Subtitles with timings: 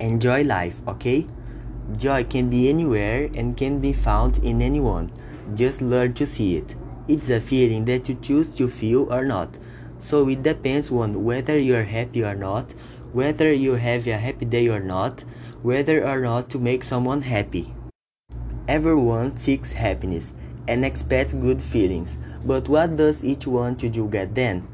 [0.00, 1.26] Enjoy life, okay?
[1.96, 5.10] Joy can be anywhere and can be found in anyone.
[5.54, 6.74] Just learn to see it.
[7.08, 9.58] It's a feeling that you choose to feel or not.
[9.98, 12.74] So it depends on whether you are happy or not,
[13.12, 15.24] whether you have a happy day or not,
[15.62, 17.74] whether or not to make someone happy.
[18.68, 20.34] Everyone seeks happiness
[20.68, 24.68] and expects good feelings, but what does each one to do get then?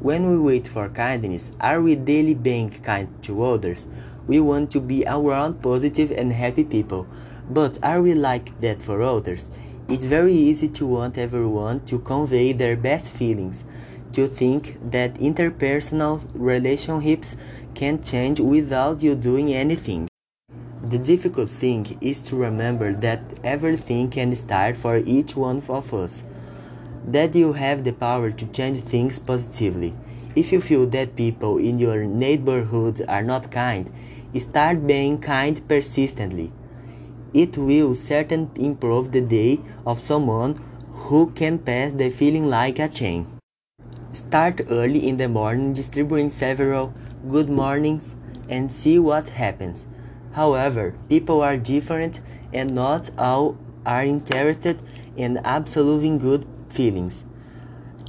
[0.00, 3.86] When we wait for kindness, are we daily being kind to others?
[4.26, 7.06] We want to be around positive and happy people,
[7.50, 9.50] but are we like that for others?
[9.88, 13.64] It's very easy to want everyone to convey their best feelings,
[14.12, 17.36] to think that interpersonal relationships
[17.74, 20.08] can change without you doing anything.
[20.88, 26.22] The difficult thing is to remember that everything can start for each one of us.
[27.06, 29.94] That you have the power to change things positively.
[30.34, 33.90] If you feel that people in your neighborhood are not kind,
[34.40, 36.52] start being kind persistently.
[37.32, 40.56] It will certainly improve the day of someone
[40.92, 43.26] who can pass the feeling like a chain.
[44.12, 46.94] Start early in the morning distributing several
[47.28, 48.14] good mornings
[48.48, 49.86] and see what happens.
[50.32, 52.20] However, people are different
[52.52, 53.56] and not all
[53.86, 54.80] are interested
[55.16, 57.24] in absolutely good feelings.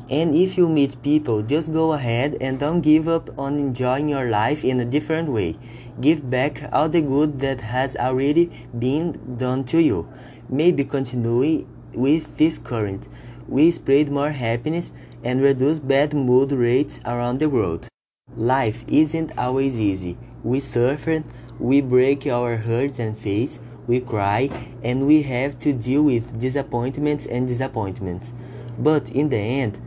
[0.10, 4.30] And if you meet people, just go ahead and don't give up on enjoying your
[4.30, 5.58] life in a different way.
[6.00, 10.08] Give back all the good that has already been done to you.
[10.48, 13.08] Maybe continue with this current.
[13.48, 14.92] We spread more happiness
[15.24, 17.88] and reduce bad mood rates around the world.
[18.36, 20.18] Life isn't always easy.
[20.44, 21.24] We suffer
[21.60, 24.50] we break our hearts and faith, we cry,
[24.84, 28.34] and we have to deal with disappointments and disappointments.
[28.78, 29.80] But in the end,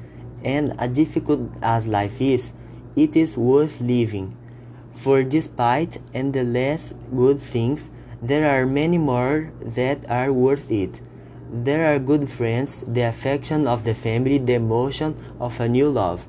[0.45, 2.53] and as difficult as life is,
[2.97, 4.35] it is worth living.
[4.95, 11.01] For despite and the less good things, there are many more that are worth it.
[11.53, 16.29] There are good friends, the affection of the family, the emotion of a new love.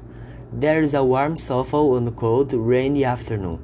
[0.53, 3.59] There is a warm sofa on a cold, rainy afternoon.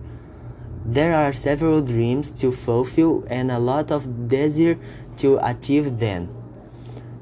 [0.85, 4.77] There are several dreams to fulfill and a lot of desire
[5.17, 6.29] to achieve them.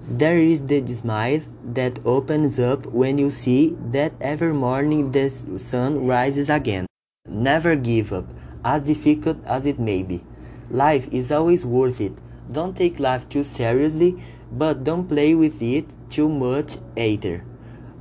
[0.07, 6.05] There is the smile that opens up when you see that every morning the sun
[6.05, 6.85] rises again.
[7.27, 8.25] Never give up,
[8.65, 10.23] as difficult as it may be.
[10.69, 12.13] Life is always worth it.
[12.51, 17.43] Don't take life too seriously, but don't play with it too much either.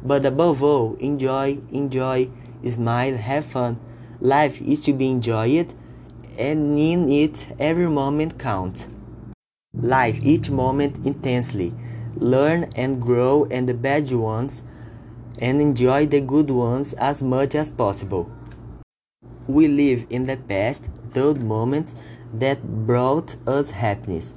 [0.04, 2.28] But above all, enjoy, enjoy,
[2.66, 3.78] smile, have fun.
[4.20, 5.72] Life is to be enjoyed,
[6.36, 8.88] and in it every moment counts.
[9.72, 11.72] Life each moment intensely.
[12.22, 14.62] Learn and grow and the bad ones,
[15.40, 18.30] and enjoy the good ones as much as possible.
[19.48, 21.96] We live in the past, those moments
[22.34, 24.34] that brought us happiness,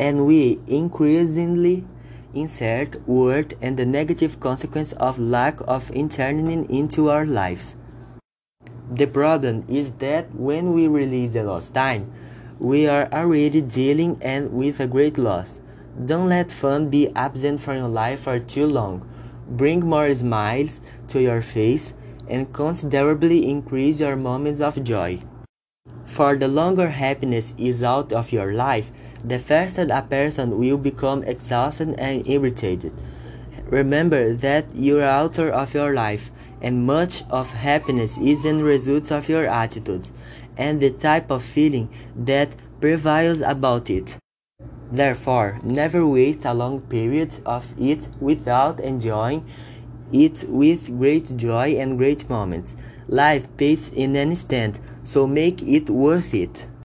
[0.00, 1.86] and we increasingly
[2.34, 7.76] insert word and the negative consequence of lack of turning into our lives.
[8.90, 12.10] The problem is that when we release the lost time,
[12.58, 15.60] we are already dealing and with a great loss.
[16.04, 19.08] Don't let fun be absent from your life for too long.
[19.48, 21.94] Bring more smiles to your face
[22.28, 25.18] and considerably increase your moments of joy.
[26.04, 28.92] For the longer happiness is out of your life,
[29.24, 32.92] the faster a person will become exhausted and irritated.
[33.66, 36.30] Remember that you are author of your life
[36.62, 40.12] and much of happiness is in result of your attitudes
[40.56, 44.16] and the type of feeling that prevails about it.
[44.92, 49.44] Therefore, never waste a long period of it without enjoying
[50.12, 52.76] it with great joy and great moments.
[53.08, 56.68] Life pays in an instant, so make it worth it.